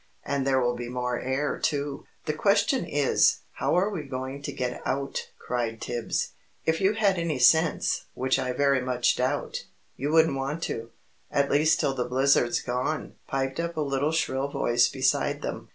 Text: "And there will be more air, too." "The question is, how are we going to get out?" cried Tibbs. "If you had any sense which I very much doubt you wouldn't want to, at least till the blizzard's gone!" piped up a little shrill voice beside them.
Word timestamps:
"And 0.25 0.47
there 0.47 0.59
will 0.59 0.75
be 0.75 0.89
more 0.89 1.19
air, 1.19 1.59
too." 1.59 2.05
"The 2.25 2.33
question 2.33 2.85
is, 2.85 3.41
how 3.51 3.75
are 3.77 3.91
we 3.91 4.01
going 4.01 4.41
to 4.41 4.51
get 4.51 4.81
out?" 4.83 5.29
cried 5.37 5.79
Tibbs. 5.79 6.29
"If 6.65 6.81
you 6.81 6.93
had 6.93 7.19
any 7.19 7.37
sense 7.37 8.05
which 8.15 8.39
I 8.39 8.51
very 8.51 8.81
much 8.81 9.15
doubt 9.15 9.65
you 9.95 10.11
wouldn't 10.11 10.35
want 10.37 10.63
to, 10.63 10.89
at 11.29 11.51
least 11.51 11.79
till 11.79 11.93
the 11.93 12.05
blizzard's 12.09 12.61
gone!" 12.61 13.13
piped 13.27 13.59
up 13.59 13.77
a 13.77 13.81
little 13.81 14.11
shrill 14.11 14.47
voice 14.47 14.89
beside 14.89 15.43
them. 15.43 15.69